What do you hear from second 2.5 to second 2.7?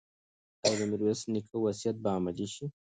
شي؟